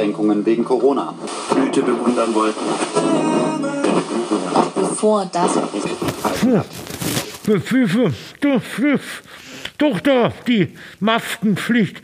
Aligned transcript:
Einschränkungen 0.00 0.46
wegen 0.46 0.64
Corona. 0.64 1.14
Blüte 1.54 1.82
bewundern 1.82 2.34
wollten. 2.34 2.60
Bevor 4.74 5.26
das. 5.26 5.58
Doch 9.78 10.00
da, 10.00 10.32
die 10.46 10.68
Maskenpflicht. 11.00 12.02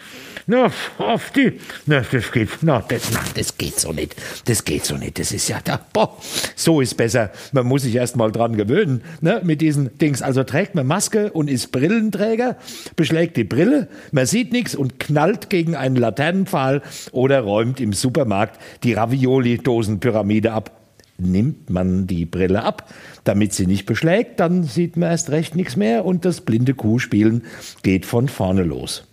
Na, 0.48 0.71
auf 0.98 1.32
die. 1.32 1.58
Na, 1.87 2.03
das 2.08 2.30
geht. 2.30 2.51
Na, 2.62 2.80
das, 2.87 3.11
na, 3.12 3.19
das 3.35 3.58
geht 3.58 3.81
so 3.81 3.92
nicht. 3.92 4.15
Das 4.44 4.65
geht 4.65 4.85
so 4.85 4.97
nicht. 4.97 5.19
Das 5.19 5.33
ist 5.33 5.49
ja 5.49 5.58
da. 5.65 5.80
Boah, 5.92 6.17
so 6.54 6.80
ist 6.80 6.97
besser. 6.97 7.33
Man 7.51 7.67
muss 7.67 7.83
sich 7.83 7.97
erst 7.97 8.15
mal 8.15 8.30
dran 8.30 8.56
gewöhnen, 8.56 9.03
ne, 9.21 9.40
mit 9.43 9.61
diesen 9.61 9.98
Dings. 9.98 10.22
Also 10.22 10.44
trägt 10.44 10.76
man 10.76 10.87
Maske 10.87 11.33
und 11.33 11.51
ist 11.51 11.72
Brillenträger, 11.72 12.56
beschlägt 12.94 13.37
die 13.37 13.43
Brille, 13.43 13.88
man 14.12 14.26
sieht 14.26 14.53
nichts 14.53 14.76
und 14.76 15.01
knallt 15.01 15.51
gegen 15.51 15.74
einen 15.74 15.97
Laternenpfahl 15.97 16.83
oder 17.10 17.41
räumt 17.41 17.80
im 17.80 17.92
Supermarkt 17.92 18.60
die 18.84 18.92
Ravioli-Dosenpyramide 18.92 20.53
ab. 20.53 20.70
Nimmt 21.19 21.70
man 21.70 22.06
die 22.06 22.25
Brille 22.25 22.62
ab, 22.62 22.89
damit 23.25 23.53
sie 23.53 23.67
nicht 23.67 23.87
beschlägt, 23.87 24.39
dann 24.39 24.62
sieht 24.62 24.97
man 24.97 25.11
erst 25.11 25.31
recht 25.31 25.56
nichts 25.56 25.75
mehr 25.75 26.05
und 26.05 26.25
das 26.25 26.42
blinde 26.42 26.75
Kuhspielen 26.75 27.42
geht 27.83 28.06
von 28.06 28.28
vorne 28.28 28.62
los. 28.62 29.09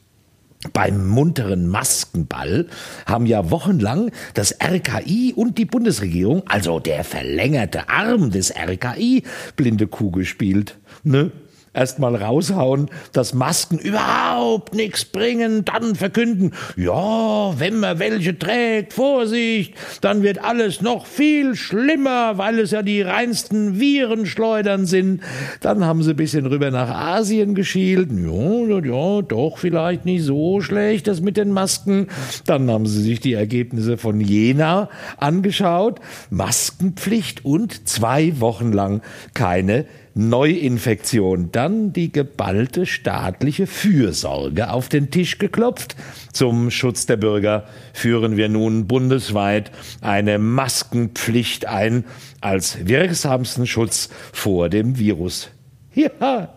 Beim 0.72 1.08
munteren 1.08 1.68
Maskenball 1.68 2.68
haben 3.06 3.26
ja 3.26 3.52
wochenlang 3.52 4.12
das 4.34 4.56
RKI 4.64 5.34
und 5.36 5.58
die 5.58 5.66
Bundesregierung, 5.66 6.44
also 6.48 6.80
der 6.80 7.04
verlängerte 7.04 7.90
Arm 7.90 8.32
des 8.32 8.54
RKI, 8.56 9.24
blinde 9.56 9.88
Kuh 9.88 10.12
gespielt. 10.12 10.78
Ne? 11.04 11.32
Erstmal 11.74 12.16
raushauen, 12.16 12.90
dass 13.12 13.34
Masken 13.34 13.78
überhaupt 13.80 14.76
nichts 14.76 15.06
bringen, 15.06 15.66
dann 15.66 15.96
verkünden, 15.96 16.54
ja, 16.76 17.60
wenn 17.60 17.80
man 17.80 18.00
welche 18.00 18.38
trägt, 18.38 18.94
Vorsicht, 18.94 19.74
dann 20.02 20.24
wird 20.24 20.44
alles 20.44 20.82
noch 20.82 21.06
viel 21.06 21.56
schlimmer, 21.56 22.38
weil 22.38 22.60
es 22.60 22.72
ja 22.72 22.82
die 22.82 23.02
reinsten 23.02 23.80
Virenschleudern 23.80 24.86
sind. 24.86 25.22
Dann 25.62 25.86
haben 25.86 26.04
sie 26.04 26.12
ein 26.12 26.16
bisschen 26.16 26.46
rüber 26.46 26.72
nach 26.72 26.90
Asien 26.90 27.56
geschielt, 27.56 28.10
ja, 28.12 28.80
ja, 28.80 29.22
doch 29.22 29.58
vielleicht 29.58 30.06
nicht 30.06 30.24
so 30.24 30.62
schlecht, 30.62 31.08
das 31.08 31.22
mit 31.22 31.38
den 31.38 31.52
Masken. 31.52 32.08
Dann 32.46 32.70
haben 32.70 32.86
sie 32.86 33.02
sich 33.02 33.20
die 33.20 33.34
Ergebnisse 33.34 33.98
von 33.98 34.20
Jena 34.22 34.90
angeschaut, 35.18 36.00
Maskenpflicht 36.30 37.46
und 37.46 37.88
zwei 37.88 38.40
Wochen 38.40 38.72
lang 38.72 39.02
keine 39.34 39.86
Neuinfektion, 40.16 41.52
dann 41.52 41.92
die 41.92 42.12
geballte 42.12 42.86
staatliche 42.86 43.66
Fürsorge 43.66 44.70
auf 44.70 44.88
den 44.88 45.10
Tisch 45.10 45.40
geklopft. 45.40 45.96
Zum 46.32 46.70
Schutz 46.70 47.08
der 47.08 47.18
Bürger 47.18 47.66
führen 47.94 48.38
wir 48.38 48.48
nun 48.48 48.88
bundesweit 48.88 49.72
eine 50.02 50.38
Maskenpflicht 50.38 51.68
ein 51.68 52.06
als 52.42 52.86
wirksamsten 52.88 53.66
Schutz 53.66 54.10
vor 54.32 54.70
dem 54.70 55.00
Virus. 55.00 55.50
Ja, 55.96 56.54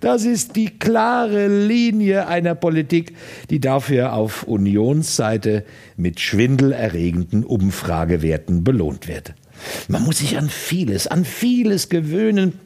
das 0.00 0.24
ist 0.24 0.56
die 0.56 0.78
klare 0.78 1.48
Linie 1.48 2.26
einer 2.26 2.54
Politik, 2.54 3.14
die 3.48 3.60
dafür 3.60 4.12
auf 4.12 4.42
Unionsseite 4.44 5.64
mit 5.96 6.20
schwindelerregenden 6.20 7.44
Umfragewerten 7.44 8.64
belohnt 8.64 9.08
wird. 9.08 9.34
Man 9.88 10.04
muss 10.04 10.18
sich 10.18 10.38
an 10.38 10.48
vieles, 10.48 11.06
an 11.06 11.24
vieles 11.24 11.88
gewöhnen, 11.88 12.58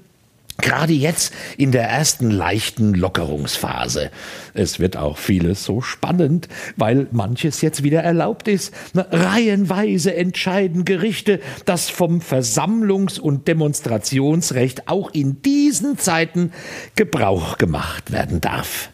Gerade 0.65 0.95
jetzt 0.95 1.35
in 1.59 1.73
der 1.73 1.91
ersten 1.91 2.31
leichten 2.31 2.95
Lockerungsphase. 2.95 4.11
Es 4.55 4.81
wird 4.81 4.97
auch 4.97 5.19
vieles 5.19 5.63
so 5.63 5.83
spannend, 5.83 6.49
weil 6.77 7.07
manches 7.13 7.61
jetzt 7.61 7.83
wieder 7.83 8.03
erlaubt 8.03 8.49
ist. 8.49 8.73
Reihenweise 8.95 10.17
entscheiden 10.17 10.87
Gerichte, 10.87 11.41
dass 11.67 11.91
vom 11.91 12.21
Versammlungs- 12.21 13.21
und 13.21 13.47
Demonstrationsrecht 13.47 14.89
auch 14.89 15.11
in 15.13 15.43
diesen 15.43 15.99
Zeiten 15.99 16.51
Gebrauch 16.97 17.59
gemacht 17.59 18.11
werden 18.11 18.41
darf. 18.41 18.89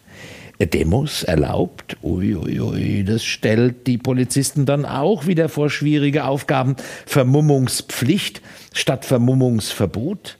Demos 0.59 1.23
erlaubt, 1.23 1.99
uiuiui, 2.03 2.61
ui, 2.61 2.73
ui, 2.73 3.05
das 3.05 3.25
stellt 3.25 3.87
die 3.87 3.97
Polizisten 3.97 4.67
dann 4.67 4.85
auch 4.85 5.29
wieder 5.29 5.49
vor 5.49 5.71
schwierige 5.71 6.25
Aufgaben. 6.25 6.75
Vermummungspflicht 7.07 8.43
statt 8.73 9.05
Vermummungsverbot. 9.05 10.40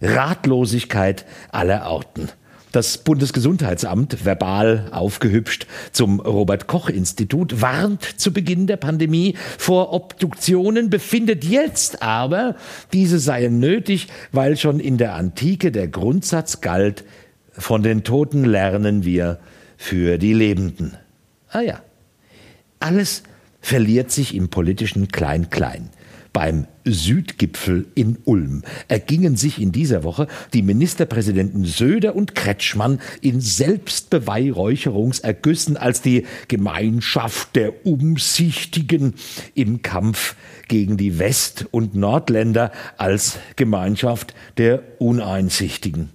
Ratlosigkeit 0.00 1.24
aller 1.50 1.90
Orten. 1.90 2.28
Das 2.72 2.98
Bundesgesundheitsamt, 2.98 4.26
verbal 4.26 4.88
aufgehübscht 4.90 5.66
zum 5.90 6.20
Robert 6.20 6.66
Koch 6.66 6.90
Institut, 6.90 7.62
warnt 7.62 8.20
zu 8.20 8.30
Beginn 8.30 8.66
der 8.66 8.76
Pandemie 8.76 9.36
vor 9.56 9.94
Obduktionen, 9.94 10.90
befindet 10.90 11.44
jetzt 11.44 12.02
aber, 12.02 12.56
diese 12.92 13.18
seien 13.18 13.58
nötig, 13.58 14.08
weil 14.32 14.58
schon 14.58 14.80
in 14.80 14.98
der 14.98 15.14
Antike 15.14 15.72
der 15.72 15.88
Grundsatz 15.88 16.60
galt, 16.60 17.04
von 17.52 17.82
den 17.82 18.04
Toten 18.04 18.44
lernen 18.44 19.04
wir 19.04 19.40
für 19.78 20.18
die 20.18 20.34
Lebenden. 20.34 20.96
Ah 21.50 21.62
ja, 21.62 21.80
alles 22.80 23.22
verliert 23.60 24.12
sich 24.12 24.34
im 24.34 24.50
politischen 24.50 25.08
Klein-Klein. 25.08 25.88
Beim 26.38 26.68
Südgipfel 26.84 27.86
in 27.96 28.18
Ulm 28.24 28.62
ergingen 28.86 29.36
sich 29.36 29.60
in 29.60 29.72
dieser 29.72 30.04
Woche 30.04 30.28
die 30.54 30.62
Ministerpräsidenten 30.62 31.64
Söder 31.64 32.14
und 32.14 32.36
Kretschmann 32.36 33.00
in 33.20 33.40
Selbstbeweihräucherungsergüssen 33.40 35.76
als 35.76 36.00
die 36.00 36.26
Gemeinschaft 36.46 37.56
der 37.56 37.84
Umsichtigen 37.84 39.14
im 39.56 39.82
Kampf 39.82 40.36
gegen 40.68 40.96
die 40.96 41.18
West- 41.18 41.66
und 41.72 41.96
Nordländer 41.96 42.70
als 42.98 43.40
Gemeinschaft 43.56 44.32
der 44.58 44.84
Uneinsichtigen. 45.00 46.10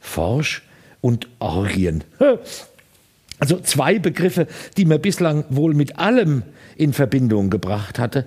Forsch 0.00 0.67
und 1.00 1.28
Orgien. 1.38 2.04
Also 3.38 3.60
zwei 3.60 3.98
Begriffe, 3.98 4.46
die 4.76 4.84
man 4.84 5.00
bislang 5.00 5.44
wohl 5.48 5.74
mit 5.74 5.98
allem 5.98 6.42
in 6.76 6.92
Verbindung 6.92 7.50
gebracht 7.50 7.98
hatte, 7.98 8.26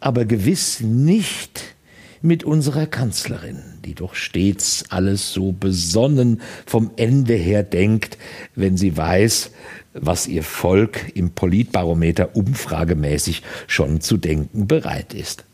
aber 0.00 0.24
gewiss 0.24 0.80
nicht 0.80 1.74
mit 2.22 2.44
unserer 2.44 2.86
Kanzlerin, 2.86 3.62
die 3.84 3.94
doch 3.94 4.14
stets 4.14 4.84
alles 4.88 5.32
so 5.32 5.52
besonnen 5.52 6.40
vom 6.64 6.90
Ende 6.96 7.34
her 7.34 7.62
denkt, 7.62 8.16
wenn 8.54 8.76
sie 8.76 8.96
weiß, 8.96 9.50
was 9.92 10.26
ihr 10.26 10.42
Volk 10.42 11.12
im 11.14 11.32
Politbarometer 11.32 12.34
umfragemäßig 12.34 13.42
schon 13.66 14.00
zu 14.00 14.16
denken 14.16 14.66
bereit 14.66 15.14
ist. 15.14 15.44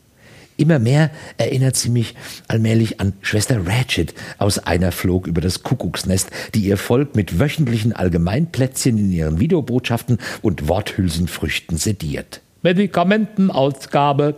Immer 0.61 0.77
mehr 0.77 1.09
erinnert 1.37 1.75
sie 1.75 1.89
mich 1.89 2.13
allmählich 2.47 2.99
an 2.99 3.13
Schwester 3.21 3.65
Ratchet 3.65 4.13
aus 4.37 4.59
Einer 4.59 4.91
flog 4.91 5.25
über 5.25 5.41
das 5.41 5.63
Kuckucksnest, 5.63 6.29
die 6.53 6.59
ihr 6.59 6.77
Volk 6.77 7.15
mit 7.15 7.39
wöchentlichen 7.39 7.93
Allgemeinplätzchen 7.93 8.95
in 8.95 9.11
ihren 9.11 9.39
Videobotschaften 9.39 10.19
und 10.43 10.67
Worthülsenfrüchten 10.67 11.77
sediert. 11.77 12.41
Medikamentenausgabe. 12.61 14.35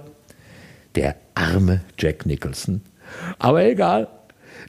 Der 0.96 1.18
arme 1.36 1.82
Jack 2.00 2.26
Nicholson. 2.26 2.80
Aber 3.38 3.66
egal. 3.66 4.08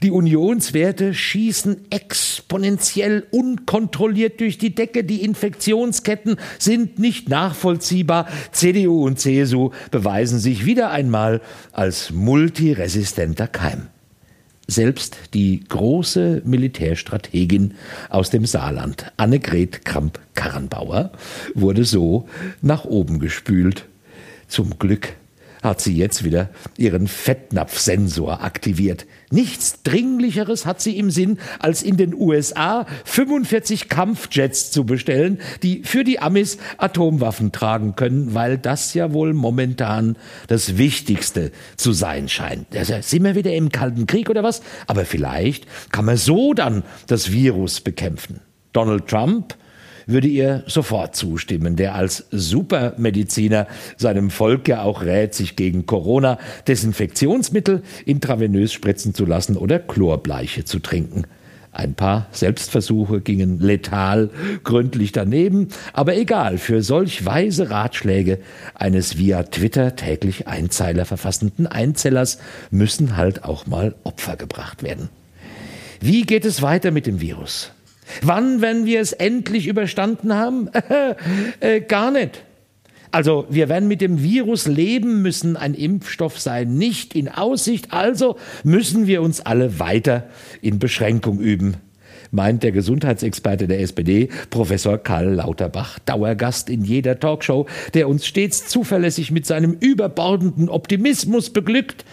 Die 0.05 0.11
Unionswerte 0.11 1.15
schießen 1.15 1.87
exponentiell 1.89 3.27
unkontrolliert 3.31 4.39
durch 4.39 4.59
die 4.59 4.75
Decke. 4.75 5.03
Die 5.03 5.25
Infektionsketten 5.25 6.37
sind 6.59 6.99
nicht 6.99 7.31
nachvollziehbar. 7.31 8.29
CDU 8.53 9.07
und 9.07 9.19
CSU 9.19 9.71
beweisen 9.91 10.39
sich 10.39 10.67
wieder 10.67 10.91
einmal 10.91 11.41
als 11.73 12.11
multiresistenter 12.11 13.47
Keim. 13.47 13.87
Selbst 14.67 15.17
die 15.33 15.65
große 15.67 16.43
Militärstrategin 16.45 17.73
aus 18.11 18.29
dem 18.29 18.45
Saarland, 18.45 19.11
Annegret 19.17 19.87
Kramp-Karrenbauer, 19.87 21.13
wurde 21.55 21.87
so 21.87 22.29
nach 22.61 22.85
oben 22.85 23.21
gespült. 23.21 23.87
Zum 24.49 24.79
Glück 24.79 25.15
hat 25.65 25.81
sie 25.81 25.97
jetzt 25.97 26.23
wieder 26.23 26.51
ihren 26.77 27.09
Fettnapfsensor 27.09 28.43
aktiviert. 28.43 29.07
Nichts 29.31 29.83
Dringlicheres 29.83 30.67
hat 30.67 30.81
sie 30.81 30.97
im 30.99 31.11
Sinn, 31.11 31.39
als 31.59 31.83
in 31.83 31.97
den 31.97 32.15
USA 32.15 32.87
45 33.05 33.89
Kampfjets 33.89 34.71
zu 34.71 34.85
bestellen, 34.85 35.41
die 35.63 35.83
für 35.83 36.05
die 36.05 36.21
Amis 36.21 36.59
Atomwaffen 36.79 37.51
tragen 37.51 37.97
können, 37.97 38.35
weil 38.35 38.59
das 38.59 38.95
ja 38.95 39.13
wohl 39.13 39.33
momentan 39.33 40.17
das 40.47 40.79
Wichtigste 40.79 41.51
zu 41.77 41.93
sein 41.93 42.29
scheint. 42.29 42.77
Also 42.77 42.95
sind 43.01 43.25
wir 43.25 43.35
wieder 43.35 43.53
im 43.53 43.73
Kalten 43.73 44.07
Krieg 44.07 44.31
oder 44.31 44.43
was? 44.43 44.63
Aber 44.87 45.05
vielleicht 45.05 45.67
kann 45.91 46.05
man 46.05 46.17
so 46.17 46.55
dann 46.55 46.85
das 47.07 47.33
Virus 47.33 47.81
bekämpfen. 47.81 48.41
Donald 48.73 49.09
Trump 49.09 49.57
würde 50.07 50.29
ihr 50.29 50.65
sofort 50.67 51.17
zustimmen, 51.17 51.77
der 51.77 51.95
als 51.95 52.27
Supermediziner 52.31 53.67
seinem 53.97 54.31
Volk 54.31 54.69
ja 54.69 54.83
auch 54.83 55.03
rät, 55.03 55.35
sich 55.35 55.57
gegen 55.57 55.87
Corona 55.87 56.39
Desinfektionsmittel 56.69 57.83
intravenös 58.05 58.73
spritzen 58.73 59.15
zu 59.15 59.25
lassen 59.25 59.57
oder 59.57 59.79
Chlorbleiche 59.79 60.65
zu 60.65 60.79
trinken. 60.79 61.25
Ein 61.75 61.95
paar 61.95 62.29
Selbstversuche 62.31 63.21
gingen 63.21 63.59
letal 63.59 64.31
gründlich 64.63 65.11
daneben, 65.11 65.69
aber 65.93 66.17
egal, 66.17 66.57
für 66.57 66.83
solch 66.83 67.27
weise 67.27 67.69
Ratschläge 67.69 68.39
eines 68.77 69.19
via 69.19 69.43
Twitter 69.43 69.97
täglich 69.97 70.47
Einzeiler 70.47 71.05
verfassenden 71.05 71.67
Einzellers 71.67 72.39
müssen 72.71 73.17
halt 73.17 73.43
auch 73.43 73.67
mal 73.67 73.97
Opfer 74.05 74.37
gebracht 74.37 74.85
werden. 74.85 75.09
Wie 76.01 76.23
geht 76.23 76.45
es 76.45 76.63
weiter 76.63 76.93
mit 76.93 77.07
dem 77.07 77.21
Virus? 77.21 77.73
Wann, 78.23 78.61
wenn 78.61 78.87
wir 78.87 79.01
es 79.01 79.13
endlich 79.13 79.67
überstanden 79.67 80.35
haben? 80.35 80.69
äh, 81.61 81.81
gar 81.81 82.11
nicht. 82.11 82.43
Also 83.15 83.47
wir 83.49 83.69
werden 83.69 83.87
mit 83.87 84.01
dem 84.01 84.25
Virus 84.25 84.67
leben 84.67 85.23
müssen, 85.23 85.57
ein 85.57 85.75
Impfstoff 85.75 86.41
sei 86.41 86.65
nicht 86.65 87.15
in 87.15 87.29
Aussicht, 87.29 87.93
also 87.93 88.37
müssen 88.65 89.07
wir 89.07 89.23
uns 89.23 89.41
alle 89.41 89.79
weiter 89.79 90.25
in 90.61 90.81
Beschränkung 90.81 91.39
üben, 91.39 91.77
meint 92.33 92.65
der 92.65 92.73
Gesundheitsexperte 92.73 93.69
der 93.69 93.79
SPD, 93.79 94.31
Professor 94.51 94.99
Karl 94.99 95.35
Lauterbach, 95.35 96.01
Dauergast 96.01 96.69
in 96.69 96.83
jeder 96.83 97.21
Talkshow, 97.21 97.69
der 97.95 98.09
uns 98.09 98.27
stets 98.27 98.67
zuverlässig 98.67 99.31
mit 99.31 99.47
seinem 99.47 99.77
überbordenden 99.79 100.69
Optimismus 100.69 101.51
beglückt, 101.51 102.05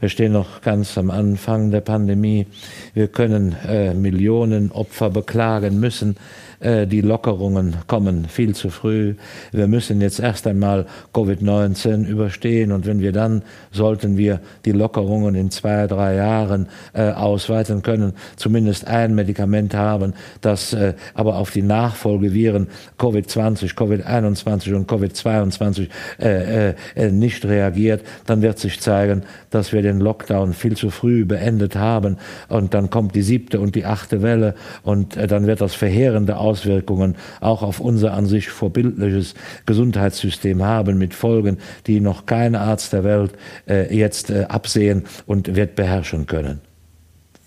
wir 0.00 0.08
stehen 0.08 0.32
noch 0.32 0.60
ganz 0.60 0.96
am 0.96 1.10
Anfang 1.10 1.72
der 1.72 1.80
Pandemie. 1.80 2.46
Wir 2.94 3.08
können 3.08 3.56
äh, 3.66 3.94
Millionen 3.94 4.70
Opfer 4.70 5.10
beklagen 5.10 5.80
müssen. 5.80 6.16
Äh, 6.60 6.86
die 6.86 7.00
Lockerungen 7.00 7.76
kommen 7.86 8.24
viel 8.24 8.54
zu 8.54 8.70
früh. 8.70 9.14
Wir 9.52 9.68
müssen 9.68 10.00
jetzt 10.00 10.18
erst 10.18 10.46
einmal 10.46 10.86
Covid-19 11.14 12.06
überstehen 12.06 12.72
und 12.72 12.86
wenn 12.86 13.00
wir 13.00 13.12
dann, 13.12 13.42
sollten 13.70 14.16
wir 14.16 14.40
die 14.64 14.72
Lockerungen 14.72 15.34
in 15.34 15.50
zwei, 15.50 15.86
drei 15.86 16.16
Jahren 16.16 16.68
äh, 16.94 17.10
ausweiten 17.10 17.82
können, 17.82 18.12
zumindest 18.36 18.86
ein 18.88 19.14
Medikament 19.14 19.74
haben, 19.74 20.14
das 20.40 20.72
äh, 20.72 20.94
aber 21.14 21.36
auf 21.36 21.52
die 21.52 21.62
Nachfolgeviren 21.62 22.68
Covid-20, 22.98 23.74
Covid-21 23.74 24.74
und 24.74 24.90
Covid-22 24.90 25.88
äh, 26.20 26.70
äh, 26.70 27.10
nicht 27.10 27.44
reagiert, 27.44 28.02
dann 28.26 28.42
wird 28.42 28.58
sich 28.58 28.80
zeigen, 28.80 29.22
dass 29.50 29.72
wir 29.72 29.82
den 29.82 30.00
Lockdown 30.00 30.54
viel 30.54 30.76
zu 30.76 30.90
früh 30.90 31.24
beendet 31.24 31.76
haben 31.76 32.16
und 32.48 32.74
dann 32.74 32.90
kommt 32.90 33.14
die 33.14 33.22
siebte 33.22 33.60
und 33.60 33.74
die 33.74 33.84
achte 33.84 34.22
Welle 34.22 34.54
und 34.82 35.16
äh, 35.16 35.26
dann 35.26 35.46
wird 35.46 35.60
das 35.60 35.74
verheerende 35.74 36.36
Auswirkungen 36.48 37.16
auch 37.40 37.62
auf 37.62 37.80
unser 37.80 38.14
an 38.14 38.26
sich 38.26 38.48
vorbildliches 38.48 39.34
Gesundheitssystem 39.66 40.62
haben, 40.62 40.98
mit 40.98 41.14
Folgen, 41.14 41.58
die 41.86 42.00
noch 42.00 42.24
kein 42.26 42.54
Arzt 42.54 42.92
der 42.92 43.04
Welt 43.04 43.32
äh, 43.68 43.94
jetzt 43.94 44.30
äh, 44.30 44.46
absehen 44.48 45.04
und 45.26 45.54
wird 45.54 45.74
beherrschen 45.74 46.26
können. 46.26 46.60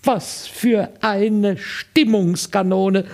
Was 0.04 0.48
für 0.48 0.90
eine 1.02 1.58
Stimmungskanone! 1.58 3.06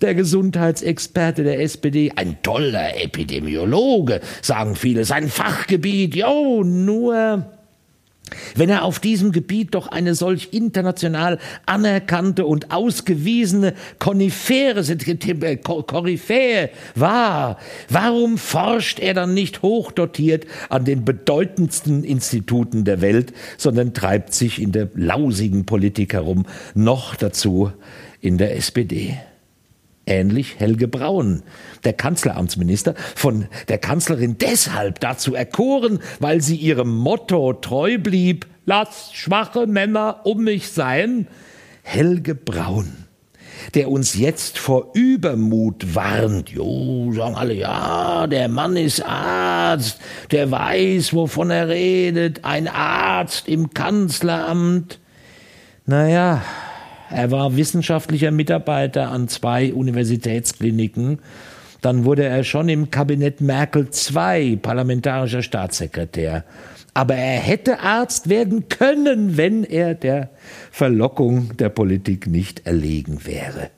Der 0.00 0.14
Gesundheitsexperte 0.14 1.42
der 1.42 1.60
SPD, 1.60 2.12
ein 2.14 2.36
toller 2.42 3.02
Epidemiologe, 3.02 4.20
sagen 4.42 4.76
viele, 4.76 5.04
sein 5.04 5.28
Fachgebiet, 5.28 6.14
jo, 6.14 6.62
nur 6.62 7.46
wenn 8.54 8.70
er 8.70 8.82
auf 8.84 8.98
diesem 8.98 9.32
Gebiet 9.32 9.74
doch 9.74 9.86
eine 9.88 10.14
solch 10.14 10.48
international 10.52 11.38
anerkannte 11.64 12.44
und 12.44 12.72
ausgewiesene 12.72 13.74
Konifere, 13.98 14.80
äh, 14.80 15.56
Koryphäe 15.56 16.70
war, 16.94 17.58
warum 17.88 18.38
forscht 18.38 18.98
er 18.98 19.14
dann 19.14 19.34
nicht 19.34 19.62
hochdotiert 19.62 20.46
an 20.68 20.84
den 20.84 21.04
bedeutendsten 21.04 22.02
Instituten 22.02 22.84
der 22.84 23.00
Welt, 23.00 23.32
sondern 23.58 23.94
treibt 23.94 24.34
sich 24.34 24.60
in 24.60 24.72
der 24.72 24.88
lausigen 24.94 25.66
Politik 25.66 26.14
herum, 26.14 26.46
noch 26.74 27.14
dazu 27.14 27.70
in 28.20 28.38
der 28.38 28.56
SPD? 28.56 29.16
Ähnlich 30.06 30.58
Helge 30.58 30.88
Braun, 30.88 31.42
der 31.84 31.92
Kanzleramtsminister, 31.92 32.94
von 33.14 33.46
der 33.68 33.78
Kanzlerin 33.78 34.38
deshalb 34.38 35.00
dazu 35.00 35.34
erkoren, 35.34 35.98
weil 36.20 36.40
sie 36.40 36.56
ihrem 36.56 36.96
Motto 36.96 37.52
treu 37.52 37.98
blieb, 37.98 38.46
lass 38.64 39.12
schwache 39.12 39.66
Männer 39.66 40.20
um 40.24 40.44
mich 40.44 40.70
sein, 40.70 41.26
Helge 41.82 42.34
Braun, 42.34 43.04
der 43.74 43.90
uns 43.90 44.16
jetzt 44.16 44.58
vor 44.58 44.90
Übermut 44.94 45.94
warnt. 45.94 46.50
Jo, 46.50 47.12
sagen 47.12 47.34
alle, 47.34 47.54
ja, 47.54 48.26
der 48.26 48.48
Mann 48.48 48.76
ist 48.76 49.04
Arzt, 49.04 50.00
der 50.30 50.50
weiß, 50.50 51.14
wovon 51.14 51.50
er 51.50 51.68
redet, 51.68 52.44
ein 52.44 52.68
Arzt 52.68 53.48
im 53.48 53.70
Kanzleramt. 53.70 54.98
Naja, 55.84 56.42
er 57.10 57.30
war 57.30 57.56
wissenschaftlicher 57.56 58.30
Mitarbeiter 58.30 59.10
an 59.10 59.28
zwei 59.28 59.72
Universitätskliniken. 59.72 61.20
Dann 61.80 62.04
wurde 62.04 62.24
er 62.24 62.42
schon 62.44 62.68
im 62.68 62.90
Kabinett 62.90 63.40
Merkel 63.40 63.88
II 63.88 64.56
parlamentarischer 64.56 65.42
Staatssekretär. 65.42 66.44
Aber 66.94 67.14
er 67.14 67.38
hätte 67.38 67.80
Arzt 67.80 68.28
werden 68.28 68.68
können, 68.68 69.36
wenn 69.36 69.64
er 69.64 69.94
der 69.94 70.30
Verlockung 70.70 71.56
der 71.58 71.68
Politik 71.68 72.26
nicht 72.26 72.66
erlegen 72.66 73.26
wäre. 73.26 73.70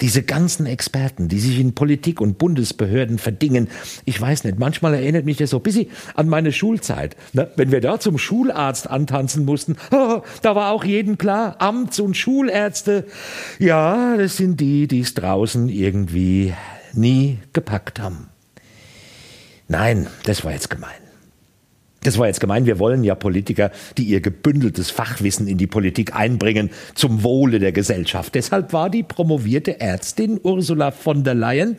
Diese 0.00 0.22
ganzen 0.22 0.66
Experten, 0.66 1.28
die 1.28 1.38
sich 1.38 1.60
in 1.60 1.74
Politik 1.74 2.20
und 2.20 2.36
Bundesbehörden 2.36 3.18
verdingen, 3.18 3.68
ich 4.04 4.20
weiß 4.20 4.44
nicht, 4.44 4.58
manchmal 4.58 4.94
erinnert 4.94 5.24
mich 5.24 5.36
das 5.36 5.50
so 5.50 5.58
ein 5.58 5.62
bisschen 5.62 5.86
an 6.14 6.28
meine 6.28 6.52
Schulzeit. 6.52 7.16
Ne? 7.32 7.50
Wenn 7.56 7.70
wir 7.70 7.80
da 7.80 8.00
zum 8.00 8.18
Schularzt 8.18 8.90
antanzen 8.90 9.44
mussten, 9.44 9.76
oh, 9.92 10.22
da 10.42 10.56
war 10.56 10.72
auch 10.72 10.84
jedem 10.84 11.16
klar, 11.16 11.60
Amts- 11.60 12.00
und 12.00 12.16
Schulärzte, 12.16 13.06
ja, 13.58 14.16
das 14.16 14.36
sind 14.36 14.60
die, 14.60 14.88
die 14.88 15.00
es 15.00 15.14
draußen 15.14 15.68
irgendwie 15.68 16.54
nie 16.92 17.38
gepackt 17.52 18.00
haben. 18.00 18.28
Nein, 19.68 20.08
das 20.24 20.44
war 20.44 20.52
jetzt 20.52 20.70
gemein. 20.70 21.03
Das 22.04 22.18
war 22.18 22.26
jetzt 22.26 22.40
gemein. 22.40 22.66
Wir 22.66 22.78
wollen 22.78 23.02
ja 23.02 23.14
Politiker, 23.14 23.70
die 23.96 24.04
ihr 24.04 24.20
gebündeltes 24.20 24.90
Fachwissen 24.90 25.48
in 25.48 25.56
die 25.56 25.66
Politik 25.66 26.14
einbringen, 26.14 26.70
zum 26.94 27.22
Wohle 27.22 27.58
der 27.58 27.72
Gesellschaft. 27.72 28.34
Deshalb 28.34 28.74
war 28.74 28.90
die 28.90 29.02
promovierte 29.02 29.80
Ärztin 29.80 30.38
Ursula 30.42 30.90
von 30.90 31.24
der 31.24 31.34
Leyen 31.34 31.76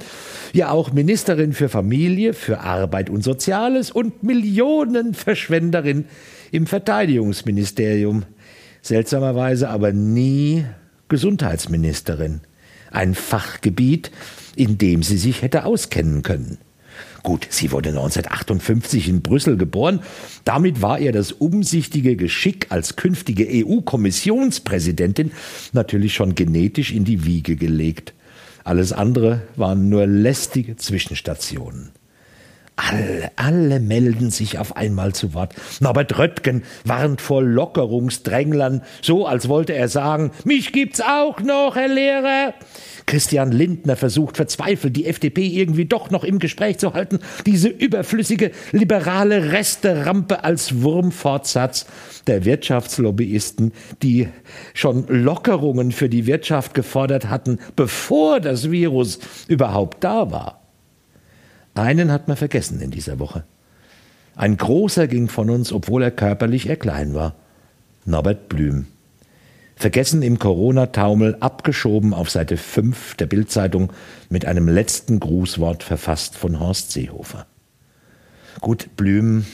ja 0.52 0.72
auch 0.72 0.92
Ministerin 0.92 1.54
für 1.54 1.70
Familie, 1.70 2.34
für 2.34 2.62
Arbeit 2.62 3.12
und 3.12 3.24
Soziales 3.24 3.92
und 3.92 4.24
Millionenverschwenderin 4.24 6.06
im 6.52 6.66
Verteidigungsministerium. 6.66 8.24
Seltsamerweise 8.82 9.70
aber 9.70 9.92
nie 9.94 10.66
Gesundheitsministerin. 11.08 12.42
Ein 12.90 13.14
Fachgebiet, 13.14 14.10
in 14.56 14.80
dem 14.80 15.04
sie 15.04 15.18
sich 15.18 15.44
hätte 15.44 15.66
auskennen 15.66 16.24
können. 16.24 16.58
Gut, 17.26 17.48
sie 17.50 17.72
wurde 17.72 17.90
1958 17.90 19.10
in 19.10 19.24
Brüssel 19.24 19.58
geboren. 19.58 20.02
Damit 20.44 20.84
war 20.84 21.00
ihr 21.00 21.12
das 21.12 21.32
umsichtige 21.32 22.16
Geschick 22.16 22.68
als 22.70 22.98
künftige 22.98 23.48
EU-Kommissionspräsidentin 23.50 25.32
natürlich 25.74 26.14
schon 26.14 26.36
genetisch 26.36 26.92
in 26.92 27.04
die 27.04 27.26
Wiege 27.26 27.56
gelegt. 27.56 28.14
Alles 28.64 28.94
andere 28.94 29.42
waren 29.56 29.90
nur 29.90 30.06
lästige 30.06 30.76
Zwischenstationen. 30.76 31.90
Alle, 32.78 33.32
alle 33.38 33.80
melden 33.80 34.32
sich 34.32 34.60
auf 34.60 34.76
einmal 34.76 35.14
zu 35.14 35.34
Wort. 35.34 35.56
Norbert 35.80 36.18
Röttgen 36.18 36.64
warnt 36.84 37.22
vor 37.22 37.42
Lockerungsdränglern, 37.42 38.82
so 39.02 39.26
als 39.26 39.48
wollte 39.48 39.74
er 39.74 39.88
sagen, 39.88 40.32
mich 40.44 40.74
gibt's 40.74 41.00
auch 41.00 41.40
noch, 41.40 41.76
Herr 41.76 41.88
Lehrer. 41.88 42.54
Christian 43.06 43.52
Lindner 43.54 43.96
versucht 43.96 44.36
verzweifelt, 44.36 44.98
die 44.98 45.06
FDP 45.06 45.48
irgendwie 45.48 45.86
doch 45.86 46.10
noch 46.10 46.26
im 46.26 46.40
Gespräch 46.40 46.78
zu 46.78 46.94
halten, 46.94 47.20
diese 47.46 47.70
überflüssige 47.70 48.52
liberale 48.72 49.54
Resterampe 49.54 50.44
als 50.44 50.82
Wurmfortsatz 50.82 51.86
der 52.28 52.44
Wirtschaftslobbyisten, 52.44 53.72
die 54.04 54.28
schon 54.74 55.06
Lockerungen 55.08 55.94
für 55.94 56.10
die 56.10 56.26
Wirtschaft 56.26 56.74
gefordert 56.74 57.30
hatten, 57.30 57.60
bevor 57.78 58.42
das 58.42 58.70
Virus 58.70 59.20
überhaupt 59.48 60.04
da 60.04 60.30
war. 60.32 60.65
Einen 61.76 62.12
hat 62.12 62.28
man 62.28 62.38
vergessen 62.38 62.80
in 62.82 62.90
dieser 62.90 63.20
Woche. 63.20 63.44
Ein 64.36 64.58
großer 64.58 65.08
ging 65.08 65.28
von 65.28 65.50
uns, 65.50 65.72
obwohl 65.72 66.04
er 66.04 66.12
körperlich 66.12 66.68
eher 66.68 66.78
klein 66.78 67.14
war. 67.14 67.36
Norbert 68.06 68.50
Blüm. 68.50 68.88
Vergessen 69.76 70.22
im 70.22 70.40
Corona-Taumel, 70.40 71.38
abgeschoben 71.42 72.14
auf 72.14 72.30
Seite 72.30 72.56
5 72.56 73.16
der 73.16 73.26
Bildzeitung 73.26 73.92
mit 74.30 74.46
einem 74.46 74.70
letzten 74.70 75.20
Grußwort 75.20 75.84
verfasst 75.84 76.36
von 76.36 76.60
Horst 76.60 76.92
Seehofer. 76.92 77.46
Gut, 78.62 78.90
Blüm 78.96 79.46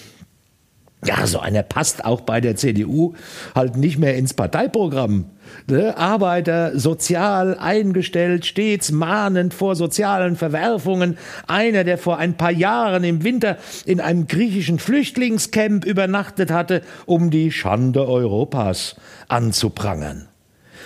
ja, 1.03 1.25
so 1.25 1.39
einer 1.39 1.63
passt 1.63 2.05
auch 2.05 2.21
bei 2.21 2.41
der 2.41 2.55
CDU 2.55 3.13
halt 3.55 3.75
nicht 3.75 3.97
mehr 3.97 4.15
ins 4.15 4.35
Parteiprogramm. 4.35 5.25
Ne? 5.67 5.97
Arbeiter, 5.97 6.77
sozial 6.77 7.57
eingestellt, 7.57 8.45
stets 8.45 8.91
mahnend 8.91 9.53
vor 9.53 9.75
sozialen 9.75 10.35
Verwerfungen. 10.35 11.17
Einer, 11.47 11.83
der 11.83 11.97
vor 11.97 12.19
ein 12.19 12.37
paar 12.37 12.51
Jahren 12.51 13.03
im 13.03 13.23
Winter 13.23 13.57
in 13.85 13.99
einem 13.99 14.27
griechischen 14.27 14.77
Flüchtlingscamp 14.77 15.85
übernachtet 15.85 16.51
hatte, 16.51 16.83
um 17.07 17.31
die 17.31 17.51
Schande 17.51 18.07
Europas 18.07 18.95
anzuprangern. 19.27 20.27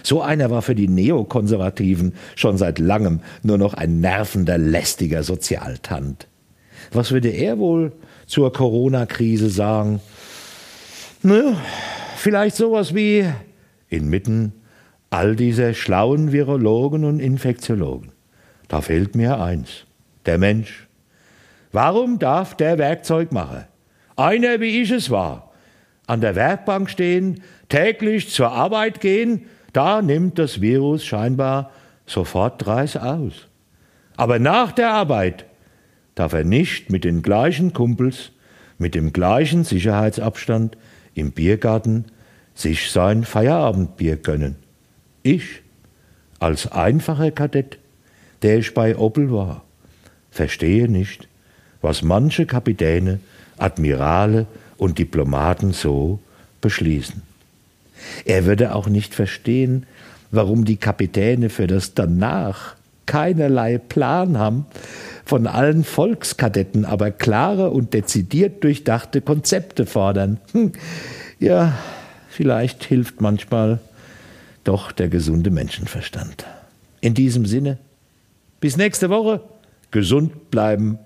So 0.02 0.22
einer 0.22 0.50
war 0.50 0.62
für 0.62 0.76
die 0.76 0.88
Neokonservativen 0.88 2.14
schon 2.36 2.58
seit 2.58 2.80
langem 2.80 3.20
nur 3.44 3.58
noch 3.58 3.74
ein 3.74 4.00
nervender, 4.00 4.58
lästiger 4.58 5.24
Sozialtant. 5.24 6.28
Was 6.92 7.12
würde 7.12 7.30
er 7.30 7.58
wohl 7.60 7.92
zur 8.26 8.52
Corona-Krise 8.54 9.50
sagen? 9.50 10.02
Ne, 11.22 11.58
vielleicht 12.18 12.56
sowas 12.56 12.94
wie 12.94 13.26
inmitten 13.90 14.54
all 15.10 15.36
dieser 15.36 15.74
schlauen 15.74 16.32
Virologen 16.32 17.06
und 17.06 17.20
Infektiologen. 17.20 18.12
Da 18.68 18.82
fehlt 18.82 19.16
mir 19.16 19.40
eins, 19.40 19.86
der 20.26 20.38
Mensch. 20.38 20.88
Warum 21.72 22.20
darf 22.20 22.56
der 22.56 22.78
Werkzeugmacher, 22.78 23.68
einer 24.16 24.60
wie 24.60 24.82
ich 24.82 24.92
es 24.92 25.10
war, 25.10 25.52
an 26.08 26.22
der 26.22 26.36
Werkbank 26.36 26.90
stehen, 26.90 27.42
täglich 27.70 28.30
zur 28.30 28.52
Arbeit 28.52 29.02
gehen, 29.02 29.46
da 29.74 30.02
nimmt 30.02 30.40
das 30.40 30.62
Virus 30.62 31.04
scheinbar 31.04 31.72
sofort 32.06 32.66
Reis 32.66 32.96
aus. 32.96 33.48
Aber 34.16 34.40
nach 34.40 34.72
der 34.72 34.92
Arbeit 34.92 35.46
darf 36.16 36.34
er 36.34 36.44
nicht 36.44 36.90
mit 36.90 37.04
den 37.04 37.22
gleichen 37.22 37.74
Kumpels, 37.74 38.32
mit 38.78 38.96
dem 38.96 39.14
gleichen 39.14 39.64
Sicherheitsabstand 39.64 40.78
im 41.14 41.32
Biergarten 41.32 42.06
sich 42.56 42.92
sein 42.92 43.24
Feierabendbier 43.24 44.16
gönnen. 44.16 44.56
Ich, 45.24 45.62
als 46.40 46.72
einfacher 46.72 47.32
Kadett, 47.32 47.78
der 48.42 48.60
ich 48.60 48.74
bei 48.74 48.98
Opel 48.98 49.32
war, 49.32 49.64
verstehe 50.32 50.90
nicht, 50.90 51.28
was 51.82 52.02
manche 52.02 52.46
Kapitäne, 52.46 53.20
Admirale 53.58 54.48
und 54.78 55.00
Diplomaten 55.00 55.72
so 55.72 56.20
beschließen. 56.62 57.22
Er 58.26 58.46
würde 58.46 58.76
auch 58.76 58.88
nicht 58.88 59.16
verstehen, 59.16 59.86
warum 60.32 60.66
die 60.66 60.78
Kapitäne 60.78 61.50
für 61.50 61.68
das 61.68 61.94
danach 61.94 62.76
keinerlei 63.06 63.78
Plan 63.78 64.38
haben, 64.38 64.66
von 65.26 65.48
allen 65.48 65.84
Volkskadetten 65.84 66.86
aber 66.86 67.12
klare 67.12 67.72
und 67.72 67.94
dezidiert 67.94 68.64
durchdachte 68.64 69.22
Konzepte 69.22 69.86
fordern. 69.86 70.40
Hm, 70.52 70.72
ja, 71.40 71.74
vielleicht 72.30 72.84
hilft 72.84 73.22
manchmal 73.22 73.80
doch 74.64 74.92
der 74.92 75.10
gesunde 75.10 75.50
Menschenverstand. 75.50 76.46
In 77.02 77.14
diesem 77.14 77.46
Sinne, 77.46 77.78
bis 78.60 78.78
nächste 78.78 79.10
Woche, 79.10 79.42
gesund 79.92 80.52
bleiben 80.52 81.00